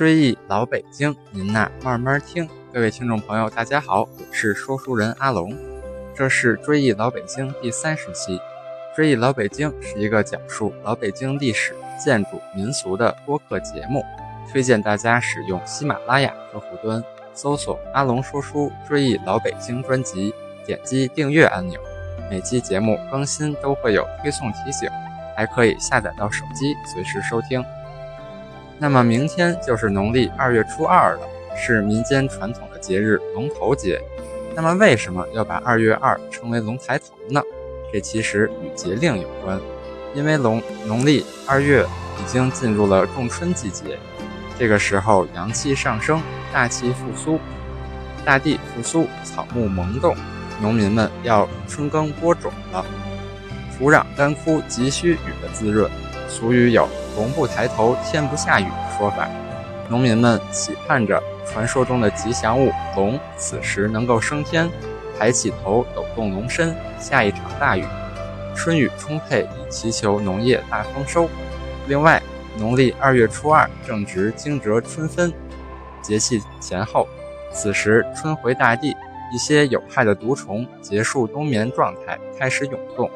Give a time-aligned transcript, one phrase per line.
[0.00, 2.48] 追忆老北京，您呐慢慢听。
[2.72, 5.54] 各位听众朋友，大家好，我是说书人阿龙。
[6.14, 8.40] 这是追忆老北京第三十期。
[8.96, 14.02] 追忆老北京是一个讲述老北京历史、建筑、民俗的播客节目，
[14.50, 17.04] 推荐大家使用喜马拉雅客户端
[17.34, 21.78] 搜索“阿龙说书追忆老北京”专辑，点击订阅按钮。
[22.30, 24.88] 每期节目更新都会有推送提醒，
[25.36, 27.62] 还可以下载到手机随时收听。
[28.82, 31.20] 那么明天就是农历二月初二了，
[31.54, 34.00] 是民间传统的节日龙头节。
[34.56, 37.42] 那么为什么要把二月二称为龙抬头呢？
[37.92, 39.60] 这其实与节令有关，
[40.14, 41.84] 因为龙农历二月
[42.18, 43.98] 已经进入了仲春季节，
[44.58, 47.38] 这个时候阳气上升，大气复苏，
[48.24, 50.16] 大地复苏，草木萌动，
[50.62, 52.82] 农民们要春耕播种了，
[53.76, 55.90] 土壤干枯，急需雨的滋润。
[56.30, 59.28] 俗语有“龙不抬头，天不下雨”的说法，
[59.88, 64.70] 农民们期盼着传说中的吉祥物龙此时能够升天，
[65.18, 67.84] 抬起头，抖动龙身，下一场大雨，
[68.54, 71.28] 春雨充沛，以祈求农业大丰收。
[71.88, 72.22] 另外，
[72.56, 75.32] 农历二月初二正值惊蛰春分，
[76.00, 77.08] 节气前后，
[77.52, 78.96] 此时春回大地，
[79.34, 83.10] 一些有害的毒虫结束冬眠状态，开始涌动。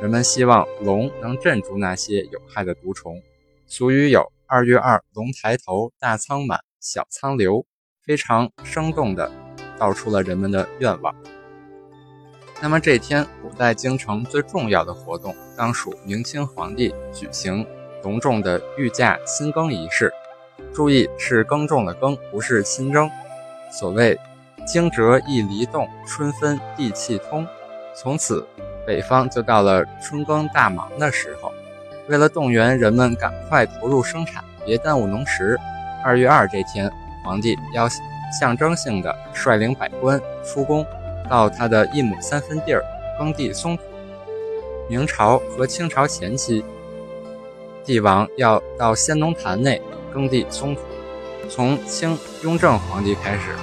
[0.00, 3.20] 人们希望龙能镇住那些有害的毒虫。
[3.66, 7.66] 俗语有“二月二，龙抬头，大仓满，小仓流”，
[8.06, 9.28] 非常生动地
[9.76, 11.12] 道出了人们的愿望。
[12.62, 17.66] 那么这天，古代京城最重要的活动，当属明清皇帝举行
[18.04, 20.12] 隆重的御驾亲耕仪式。
[20.72, 23.10] 注意，是耕种的耕，不是亲征。
[23.72, 24.16] 所谓
[24.64, 27.44] “惊蛰一离动，春分地气通”，
[28.00, 28.46] 从此。
[28.88, 31.52] 北方就到了春耕大忙的时候，
[32.08, 35.58] 为了动员人们赶快投入生产，别耽误农时，
[36.02, 36.90] 二月二这天，
[37.22, 37.86] 皇帝要
[38.40, 40.86] 象征性的率领百官出宫，
[41.28, 42.82] 到他的一亩三分地儿
[43.18, 43.82] 耕地松土。
[44.88, 46.64] 明朝和清朝前期，
[47.84, 50.80] 帝王要到先农坛内耕地松土。
[51.50, 53.54] 从清雍正皇帝开始，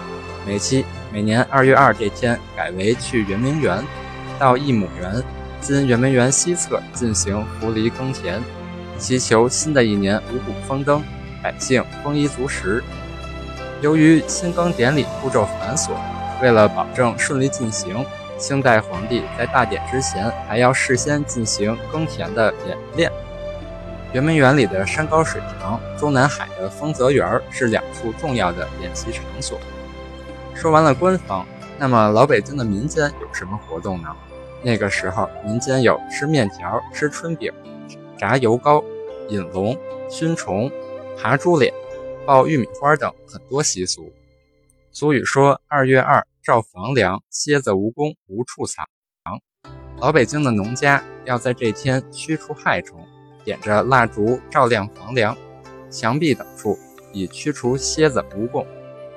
[0.46, 3.84] 每期每年二月二这天改为去圆明园。
[4.40, 5.24] 到一亩园，
[5.62, 8.42] 今圆明园西侧进行扶犁耕田，
[8.98, 11.04] 祈求新的一年五谷丰登，
[11.42, 12.84] 百姓丰衣足食。
[13.82, 15.92] 由于新耕典礼步骤繁琐，
[16.42, 18.06] 为了保证顺利进行，
[18.38, 23.12] 清代皇帝在大典之前还要事先进行耕田的演练。
[24.14, 29.60] 圆明园里的山高水长，中南海的丰泽园是两处重要的演习场所。
[30.54, 31.46] 说完了官方。
[31.78, 34.16] 那么老北京的民间有什么活动呢？
[34.64, 37.54] 那个时候民间有吃面条、吃春饼、
[38.18, 38.84] 炸油糕、
[39.30, 39.78] 引龙、
[40.10, 40.72] 熏虫、
[41.18, 41.74] 爬猪脸、
[42.26, 44.12] 爆玉米花等很多习俗。
[44.92, 48.86] 俗语说：“二月二照房梁，蝎子蜈蚣无处藏。”
[50.00, 53.06] 老北京的农家要在这天驱除害虫，
[53.44, 55.38] 点着蜡烛照亮房梁、
[55.92, 56.78] 墙壁等处，
[57.14, 58.66] 以驱除蝎子蜈蚣。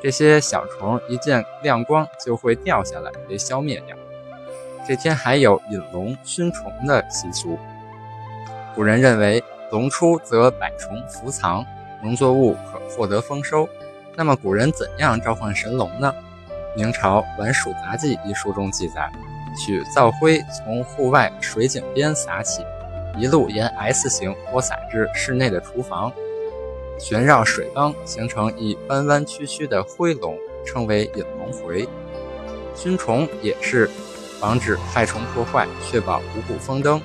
[0.00, 3.97] 这些小虫一见亮光就会掉下来被消灭掉。
[4.86, 7.59] 这天还有引龙熏虫的习俗。
[8.75, 11.66] 古人认为龙出则百虫伏藏，
[12.03, 13.69] 农作物可获得丰收。
[14.14, 16.14] 那么古人怎样召唤神龙呢？
[16.76, 19.10] 明朝《晚蜀杂记》一书中记载，
[19.56, 22.64] 取灶灰从户外水井边撒起，
[23.16, 26.12] 一路沿 S 形播撒至室内的厨房。
[26.98, 30.36] 旋绕水缸，形成一弯弯曲曲的灰龙，
[30.66, 31.88] 称为引龙回。
[32.75, 33.88] 熏虫也是
[34.41, 37.00] 防止害虫破坏，确保五谷丰登。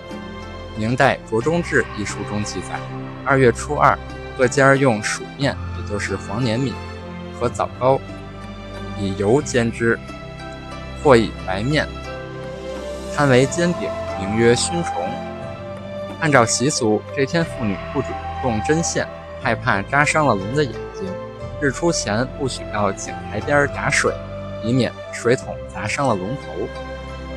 [0.76, 2.80] 明代《卓中志》一书中记载，
[3.24, 3.98] 二月初二，
[4.36, 6.74] 各家用薯面，也就是黄粘米
[7.40, 8.00] 和枣糕，
[9.00, 10.00] 以油煎之，
[11.03, 11.88] 或以白面
[13.16, 13.88] 摊为煎饼，
[14.20, 15.08] 名曰熏虫。
[16.20, 18.12] 按照习俗，这天妇女不准
[18.42, 19.08] 动针线。
[19.44, 21.03] 害怕扎伤了龙的眼睛，
[21.62, 24.14] 日出前不许到井台边打水，
[24.64, 26.44] 以免水桶砸伤了龙头。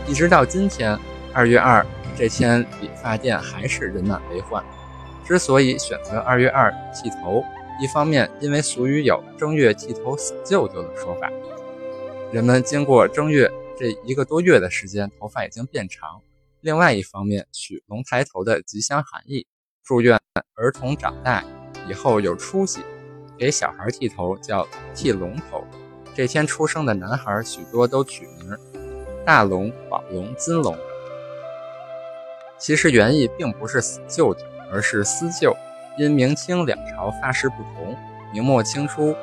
[0.07, 0.97] 一直到今天，
[1.35, 1.85] 二月二
[2.17, 4.65] 这天，理发店还是人满为患。
[5.25, 7.45] 之所以选择二月二剃头，
[7.83, 11.29] 一方面因为俗语有“正月剃头死舅舅”的说法，
[12.31, 16.23] 人们经过正月这一个多月的时间，头发已经变长；
[16.61, 19.49] 另外一方面，取龙抬头的吉祥含义，
[19.83, 20.17] 祝愿
[20.55, 21.43] 儿童长大。
[21.89, 22.81] 以后有出息，
[23.39, 25.65] 给小孩剃头叫剃龙头。
[26.15, 28.59] 这天出生的男孩许多都取名
[29.25, 30.77] 大龙、宝龙、金龙。
[32.59, 34.41] 其实原意并不是死舅舅，
[34.73, 35.55] 而是思舅。
[35.99, 37.97] 因明清两朝发式不同，
[38.31, 39.17] 明末清初，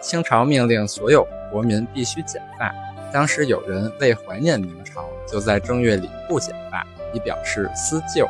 [0.00, 2.74] 清朝命令所有国民必须剪发。
[3.12, 6.84] 当时有人为怀念明朝，就在正月里不剪发，
[7.14, 8.28] 以表示思旧，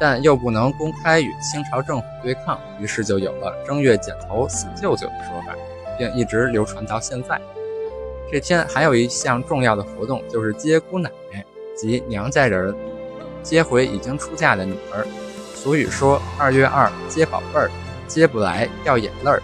[0.00, 5.54] 但又不能公开与清朝政府对抗，于是就有了正月剪头死舅舅的说法，
[5.98, 7.40] 并一直流传到现在。
[8.30, 11.44] 这天还有一项重要的活动，就是接姑奶奶
[11.76, 12.74] 及娘家人
[13.42, 15.06] 接回已经出嫁的女儿。
[15.54, 17.70] 俗语说：“二月二接宝贝儿，
[18.06, 19.42] 接不来掉眼泪儿。”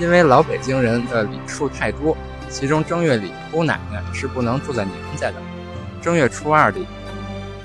[0.00, 2.16] 因为老北京人的礼数太多，
[2.48, 5.34] 其中正月里姑奶奶是不能住在娘家的。
[6.02, 6.86] 正月初二里，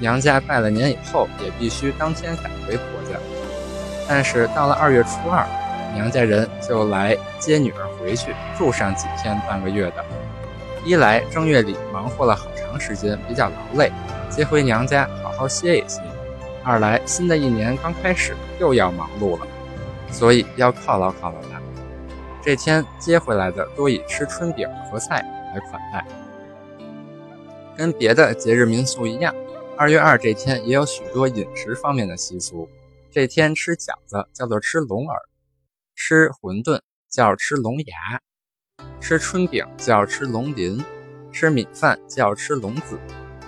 [0.01, 3.19] 娘家拜了年以后，也必须当天赶回婆家。
[4.09, 5.45] 但是到了二月初二，
[5.93, 10.03] 娘家人就来接女儿回去，住上几天半个月的。
[10.83, 13.91] 一来正月里忙活了好长时间，比较劳累，
[14.27, 16.01] 接回娘家好好歇一歇；
[16.63, 19.45] 二来新的一年刚开始，又要忙碌了，
[20.11, 21.61] 所以要犒劳犒劳她。
[22.41, 26.03] 这天接回来的多以吃春饼和菜来款待。
[27.77, 29.33] 跟别的节日民俗一样，
[29.81, 32.69] 二月二这天也有许多饮食方面的习俗。
[33.09, 35.19] 这天吃饺子叫做吃龙耳，
[35.95, 36.79] 吃馄饨
[37.09, 38.21] 叫吃龙牙。
[38.99, 40.85] 吃春饼叫吃龙鳞，
[41.31, 42.99] 吃米饭叫吃龙子，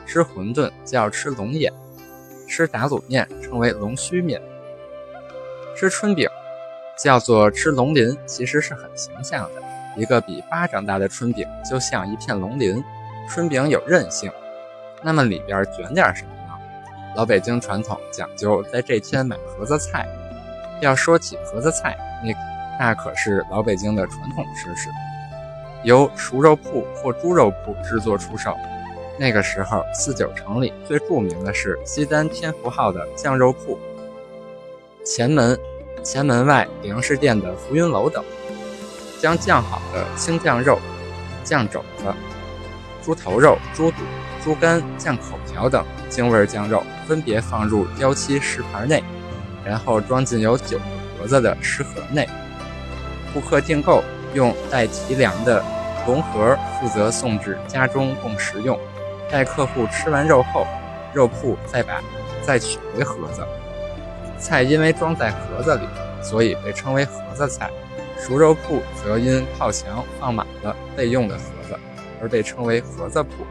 [0.07, 1.71] 吃馄饨叫吃龙眼，
[2.47, 4.41] 吃打卤面称为龙须面。
[5.77, 6.27] 吃春饼
[6.97, 9.61] 叫做吃龙鳞，其实是很形象的，
[9.95, 12.83] 一个比巴掌大的春饼就像一片龙鳞。
[13.29, 14.31] 春饼有韧性，
[15.03, 16.53] 那么里边卷点什么呢？
[17.15, 20.07] 老北京传统讲究在这天买盒子菜。
[20.81, 22.33] 要说起盒子菜，那
[22.79, 24.89] 那可是老北京的传统吃食。
[25.83, 28.55] 由熟肉铺或猪肉铺制作出售。
[29.19, 33.77] 那个时候，四九城里最著名的是西单天福号的酱肉铺、
[35.05, 35.57] 前门、
[36.03, 38.23] 前门外粮食店的浮云楼等。
[39.21, 40.77] 将酱好的青酱肉、
[41.45, 42.13] 酱肘子、
[43.03, 43.97] 猪头肉、猪肚、
[44.43, 49.03] 猪肝、酱口条等京味酱肉分别放入雕漆食盘内，
[49.65, 50.83] 然后装进有九个
[51.19, 52.27] 盒子的食盒内。
[53.33, 54.03] 顾客订购。
[54.35, 55.63] 用带提梁的
[56.07, 58.79] 龙盒负责送至家中供食用。
[59.29, 60.65] 待客户吃完肉后，
[61.13, 62.01] 肉铺再把
[62.41, 63.45] 再取回盒子。
[64.39, 65.83] 菜因为装在盒子里，
[66.19, 67.69] 所以被称为盒子菜。
[68.17, 71.77] 熟肉铺则因靠墙放满了备用的盒子，
[72.23, 73.45] 而被称为盒子铺。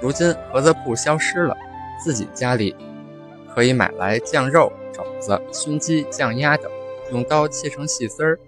[0.00, 1.56] 如今盒子铺消失了，
[2.02, 2.76] 自己家里
[3.52, 6.70] 可以买来酱肉、肘子、熏鸡、酱鸭等，
[7.10, 8.38] 用刀切成细丝儿。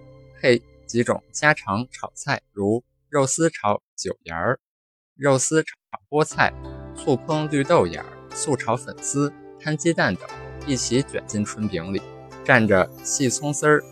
[0.41, 4.61] 配几种家常炒菜，如肉丝炒韭芽儿、
[5.17, 5.71] 肉丝炒
[6.09, 6.53] 菠菜、
[6.95, 10.29] 醋烹绿豆芽、素炒粉丝、摊鸡蛋等，
[10.67, 12.01] 一起卷进春饼里，
[12.45, 13.83] 蘸着细葱丝儿，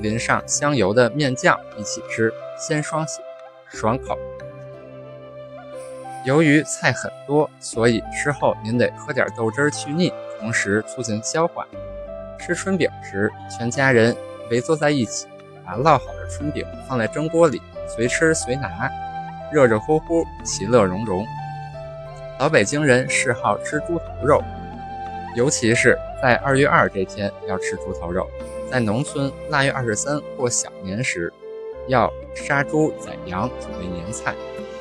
[0.00, 3.20] 淋上香油的面酱一起吃，鲜双喜，
[3.76, 4.18] 爽口。
[6.24, 11.66] 由于菜很多，所以吃后您得喝点豆汁儿去腻，同时促进消化。
[12.38, 14.16] 吃春饼时，全家人
[14.50, 15.26] 围坐在一起。
[15.64, 18.88] 把烙好的春饼放在蒸锅里，随吃随拿，
[19.52, 21.26] 热热乎乎，其乐融融。
[22.38, 24.40] 老北京人嗜好吃猪头肉，
[25.34, 28.28] 尤其是在二月二这天要吃猪头肉。
[28.70, 31.32] 在农村，腊月二十三过小年时，
[31.88, 34.34] 要杀猪宰羊准备年菜，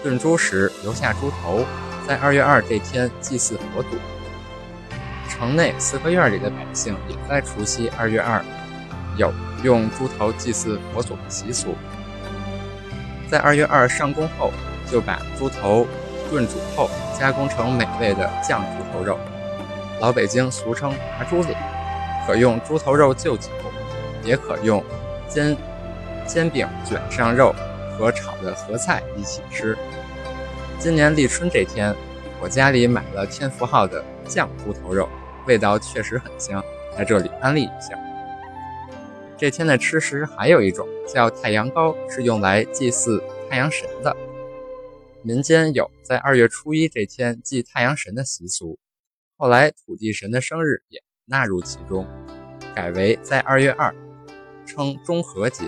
[0.03, 1.65] 炖猪时留下猪头，
[2.07, 3.89] 在二月二这天祭祀佛祖。
[5.29, 8.43] 城内四合院里的百姓也在除夕二月二
[9.17, 9.33] 有。
[9.63, 11.73] 用猪头祭祀佛祖的习俗，
[13.27, 14.51] 在二月二上工后，
[14.91, 15.87] 就把猪头
[16.29, 19.17] 炖煮后加工成美味的酱猪头肉，
[19.99, 21.57] 老北京俗称炸猪脸，
[22.27, 23.49] 可用猪头肉就酒，
[24.23, 24.83] 也可用
[25.27, 25.57] 煎
[26.25, 27.53] 煎饼卷上肉
[27.97, 29.77] 和炒的合菜一起吃。
[30.79, 31.95] 今年立春这天，
[32.41, 35.07] 我家里买了天福号的酱猪头肉，
[35.47, 36.63] 味道确实很香，
[36.97, 37.97] 在这里安利一下。
[39.37, 44.15] 这天的吃食还有一种叫太阳糕，是用来祭祀太阳神的。
[45.21, 48.77] 民间有在二月初一这天祭太阳神的习俗，
[49.37, 52.07] 后来土地神的生日也纳入其中，
[52.75, 53.93] 改为在二月二，
[54.65, 55.65] 称中和节。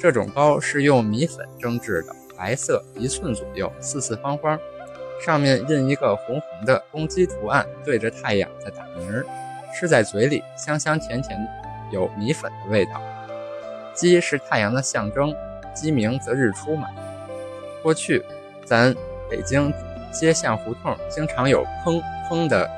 [0.00, 4.58] 这种糕是用米粉蒸制的，白色，一寸左右，四四方方，
[5.24, 9.26] 上面印一个红红的公鸡图案，对着太阳在打鸣儿，
[9.74, 11.38] 吃在嘴里香香甜甜。
[11.92, 13.02] 有米粉的味道。
[13.94, 15.34] 鸡是太阳的象征，
[15.74, 16.88] 鸡鸣则日出嘛。
[17.82, 18.24] 过去，
[18.64, 18.94] 咱
[19.28, 19.72] 北京
[20.12, 22.70] 街巷胡同经常有砰砰的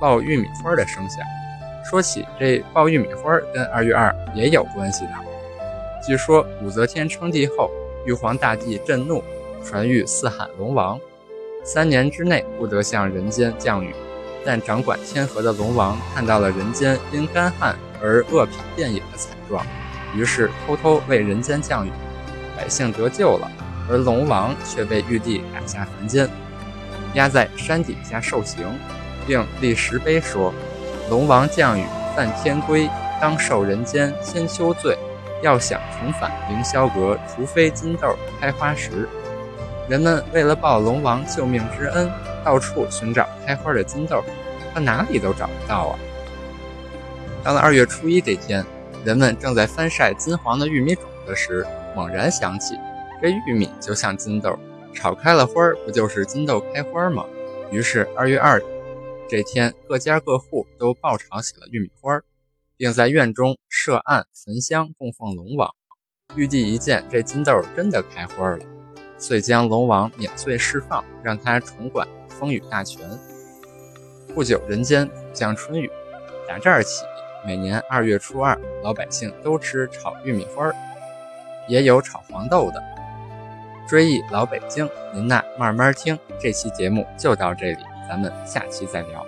[0.00, 1.18] 爆玉米花的声响，
[1.84, 5.10] 说起这爆玉米花跟二月二也有关系的。
[6.06, 7.70] 据说武则天称帝后，
[8.04, 9.24] 玉皇大帝震怒，
[9.64, 11.00] 传谕四海龙王，
[11.64, 13.94] 三年之内不得向人间降雨。
[14.44, 19.64] 但掌管天河的龙王看到了人间因干旱而恶殍遍野的惨状，
[20.14, 21.90] 于是偷偷为人间降雨，
[22.54, 23.50] 百姓得救了，
[23.88, 26.28] 而龙王却被玉帝赶下凡间，
[27.14, 28.66] 压在山底下受刑，
[29.26, 30.52] 并立石碑说
[31.08, 34.98] ：“龙王降雨犯天规，当受人间千秋罪。
[35.44, 39.08] 要想重返凌霄阁，除非金豆开花时。”
[39.88, 42.10] 人们为了报龙王救命之恩。
[42.44, 44.22] 到处寻找开花的金豆，
[44.74, 45.98] 可哪里都找不到啊！
[47.42, 48.62] 到了二月初一这天，
[49.02, 52.78] 人们正在翻晒金黄的玉米种子时，猛然想起，
[53.22, 54.58] 这玉米就像金豆，
[54.92, 57.24] 炒开了花儿，不就是金豆开花吗？
[57.70, 58.62] 于是二月二
[59.26, 62.22] 这天，各家各户都爆炒起了玉米花儿，
[62.76, 65.70] 并在院中设案焚香供奉龙王。
[66.36, 68.64] 玉帝一见这金豆真的开花了，
[69.18, 72.06] 遂将龙王免罪释放，让他重管。
[72.28, 73.08] 风雨大权。
[74.34, 75.88] 不久，人间降春雨。
[76.48, 77.04] 打这儿起，
[77.46, 80.74] 每年二月初二，老百姓都吃炒玉米花儿，
[81.68, 82.82] 也有炒黄豆的。
[83.86, 86.18] 追忆老北京，您呐慢慢听。
[86.40, 89.24] 这期节目就到这里，咱们下期再聊。